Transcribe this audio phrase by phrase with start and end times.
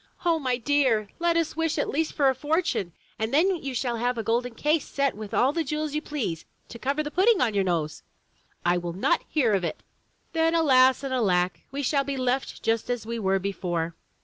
[0.25, 1.09] "O my dear!
[1.19, 4.55] let us wish at least for a fortune, and then you shall have a golden
[4.55, 8.01] case set with all the jewels you please, to cover the pudding on your nose!"
[8.65, 9.83] l will not hear of it!"
[10.33, 13.93] "Then, alas and alack, we shall be left just as we were before!"